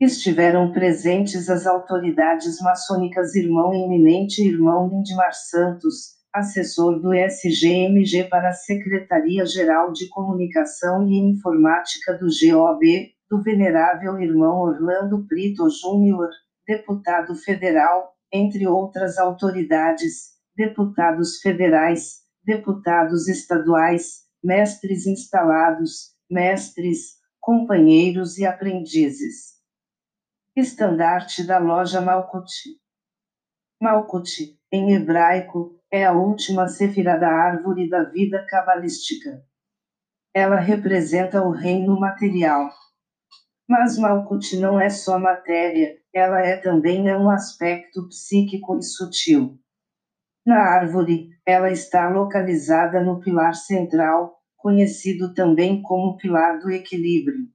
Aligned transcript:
Estiveram 0.00 0.70
presentes 0.70 1.50
as 1.50 1.66
autoridades 1.66 2.60
maçônicas 2.60 3.34
irmão 3.34 3.74
eminente 3.74 4.46
irmão 4.46 4.88
Lindmar 4.88 5.34
Santos, 5.34 6.18
assessor 6.32 7.00
do 7.00 7.12
SGMG 7.12 8.28
para 8.28 8.50
a 8.50 8.52
Secretaria-Geral 8.52 9.92
de 9.92 10.08
Comunicação 10.08 11.04
e 11.08 11.18
Informática 11.18 12.16
do 12.16 12.26
GOB, 12.26 13.17
do 13.30 13.42
Venerável 13.42 14.18
Irmão 14.18 14.60
Orlando 14.60 15.18
Brito 15.18 15.68
Júnior, 15.68 16.30
deputado 16.66 17.34
federal, 17.34 18.14
entre 18.32 18.66
outras 18.66 19.18
autoridades, 19.18 20.36
deputados 20.56 21.40
federais, 21.40 22.22
deputados 22.44 23.28
estaduais, 23.28 24.24
mestres 24.42 25.06
instalados, 25.06 26.14
mestres, 26.30 27.18
companheiros 27.40 28.38
e 28.38 28.46
aprendizes. 28.46 29.58
Estandarte 30.56 31.46
da 31.46 31.58
loja 31.58 32.00
Malkuti. 32.00 32.80
Malkuti, 33.80 34.58
em 34.72 34.94
hebraico, 34.94 35.78
é 35.90 36.04
a 36.04 36.12
última 36.12 36.68
sefira 36.68 37.16
da 37.18 37.28
árvore 37.28 37.88
da 37.88 38.04
vida 38.04 38.44
cabalística. 38.46 39.42
Ela 40.34 40.56
representa 40.56 41.42
o 41.42 41.50
reino 41.50 41.98
material. 41.98 42.70
Mas 43.68 43.98
Malkuth 43.98 44.54
não 44.54 44.80
é 44.80 44.88
só 44.88 45.18
matéria, 45.18 45.98
ela 46.14 46.40
é 46.40 46.56
também 46.56 47.14
um 47.14 47.28
aspecto 47.28 48.08
psíquico 48.08 48.78
e 48.78 48.82
sutil. 48.82 49.58
Na 50.46 50.56
árvore, 50.56 51.28
ela 51.44 51.70
está 51.70 52.08
localizada 52.08 53.04
no 53.04 53.20
pilar 53.20 53.54
central, 53.54 54.38
conhecido 54.56 55.34
também 55.34 55.82
como 55.82 56.16
pilar 56.16 56.58
do 56.58 56.70
equilíbrio. 56.70 57.46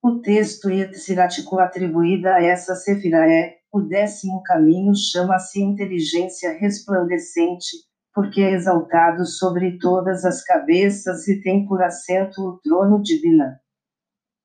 O 0.00 0.20
texto 0.20 0.70
Yetsirático 0.70 1.58
atribuído 1.58 2.28
a 2.28 2.40
essa 2.40 2.76
sefira 2.76 3.28
é: 3.28 3.56
o 3.72 3.80
décimo 3.80 4.40
caminho 4.44 4.94
chama-se 4.94 5.60
inteligência 5.60 6.56
resplandecente, 6.56 7.76
porque 8.14 8.40
é 8.42 8.52
exaltado 8.52 9.26
sobre 9.26 9.76
todas 9.78 10.24
as 10.24 10.44
cabeças 10.44 11.26
e 11.26 11.40
tem 11.42 11.66
por 11.66 11.82
assento 11.82 12.40
o 12.40 12.58
trono 12.58 13.02
divino. 13.02 13.56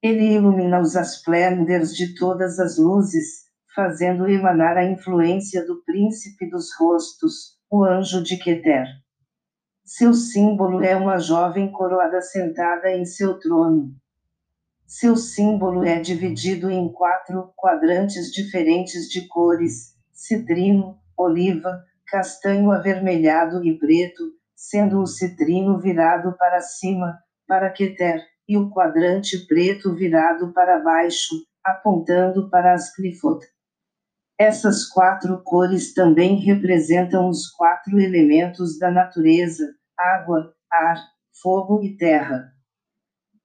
Ele 0.01 0.33
ilumina 0.33 0.79
os 0.79 0.95
asplenders 0.95 1.95
de 1.95 2.15
todas 2.15 2.59
as 2.59 2.79
luzes, 2.79 3.45
fazendo 3.75 4.27
emanar 4.27 4.75
a 4.75 4.83
influência 4.83 5.63
do 5.63 5.83
príncipe 5.83 6.49
dos 6.49 6.75
rostos, 6.75 7.59
o 7.69 7.83
anjo 7.83 8.23
de 8.23 8.35
Keter. 8.37 8.87
Seu 9.85 10.13
símbolo 10.13 10.83
é 10.83 10.95
uma 10.95 11.19
jovem 11.19 11.71
coroada 11.71 12.19
sentada 12.19 12.91
em 12.91 13.05
seu 13.05 13.39
trono. 13.39 13.93
Seu 14.87 15.15
símbolo 15.15 15.85
é 15.85 15.99
dividido 15.99 16.71
em 16.71 16.91
quatro 16.91 17.53
quadrantes 17.55 18.31
diferentes 18.31 19.07
de 19.07 19.27
cores: 19.27 19.95
citrino, 20.11 20.97
oliva, 21.15 21.85
castanho 22.07 22.71
avermelhado 22.71 23.63
e 23.63 23.77
preto, 23.77 24.33
sendo 24.55 24.99
o 24.99 25.05
citrino 25.05 25.79
virado 25.79 26.35
para 26.37 26.59
cima, 26.59 27.19
para 27.47 27.69
Keter, 27.69 28.21
e 28.51 28.57
o 28.57 28.69
quadrante 28.69 29.47
preto 29.47 29.95
virado 29.95 30.51
para 30.51 30.77
baixo, 30.79 31.35
apontando 31.63 32.49
para 32.49 32.73
as 32.73 32.93
Clifot. 32.93 33.39
Essas 34.37 34.83
quatro 34.89 35.41
cores 35.41 35.93
também 35.93 36.35
representam 36.35 37.29
os 37.29 37.47
quatro 37.47 37.97
elementos 37.97 38.77
da 38.77 38.91
natureza: 38.91 39.73
água, 39.97 40.53
ar, 40.69 40.97
fogo 41.41 41.81
e 41.81 41.95
terra. 41.95 42.51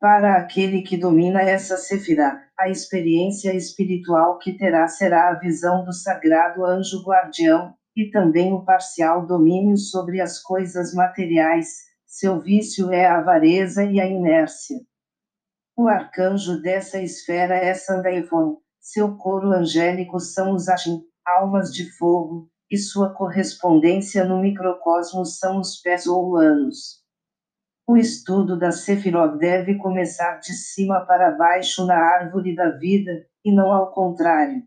Para 0.01 0.39
aquele 0.39 0.83
que 0.83 0.97
domina 0.97 1.41
essa 1.41 1.77
sefirá, 1.77 2.43
a 2.59 2.69
experiência 2.69 3.55
espiritual 3.55 4.39
que 4.39 4.59
terá 4.59 4.89
será 4.89 5.29
a 5.29 5.39
visão 5.39 5.85
do 5.85 5.93
sagrado 5.93 6.65
anjo 6.65 7.05
guardião, 7.05 7.77
e 7.97 8.11
também 8.11 8.53
o 8.53 8.65
parcial 8.65 9.25
domínio 9.25 9.77
sobre 9.77 10.21
as 10.21 10.43
coisas 10.43 10.93
materiais, 10.93 11.87
seu 12.05 12.41
vício 12.41 12.91
é 12.91 13.07
a 13.07 13.19
avareza 13.19 13.85
e 13.85 14.01
a 14.01 14.07
inércia. 14.07 14.79
O 15.79 15.89
arcanjo 15.89 16.63
dessa 16.63 16.99
esfera 17.03 17.55
é 17.55 17.75
Sandaifon, 17.75 18.57
seu 18.81 19.15
coro 19.19 19.53
angélico 19.53 20.19
são 20.19 20.55
os 20.55 20.71
Ajin, 20.71 21.03
almas 21.23 21.71
de 21.71 21.95
fogo, 21.99 22.49
e 22.71 22.79
sua 22.79 23.13
correspondência 23.13 24.25
no 24.25 24.41
microcosmos 24.41 25.39
são 25.39 25.61
os 25.61 25.77
pés 25.83 26.07
ou 26.07 26.39
anos. 26.39 27.05
O 27.87 27.95
estudo 27.95 28.59
da 28.59 28.73
Sefirot 28.73 29.37
deve 29.37 29.75
começar 29.75 30.39
de 30.39 30.55
cima 30.55 31.05
para 31.05 31.33
baixo 31.33 31.85
na 31.85 31.99
árvore 31.99 32.55
da 32.55 32.71
vida, 32.71 33.27
e 33.45 33.55
não 33.55 33.71
ao 33.71 33.93
contrário. 33.93 34.63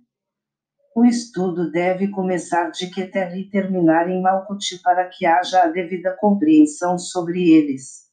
O 0.96 1.04
estudo 1.04 1.72
deve 1.72 2.10
começar 2.10 2.70
de 2.70 2.88
Keter 2.88 3.36
e 3.36 3.50
terminar 3.50 4.08
em 4.12 4.22
Malkuth 4.22 4.80
para 4.84 5.10
que 5.10 5.26
haja 5.26 5.64
a 5.64 5.70
devida 5.70 6.16
compreensão 6.20 7.00
sobre 7.00 7.50
eles. 7.50 8.08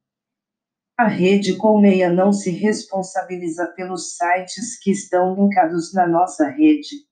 A 0.97 1.09
Rede 1.09 1.56
Colmeia 1.56 2.09
não 2.09 2.32
se 2.32 2.53
responsabiliza 2.53 3.66
pelos 3.75 4.16
sites 4.16 4.78
que 4.81 4.92
estão 4.92 5.34
linkados 5.34 5.92
na 5.92 6.06
nossa 6.06 6.48
rede. 6.48 7.07